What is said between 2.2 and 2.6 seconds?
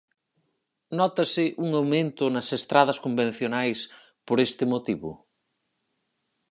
nas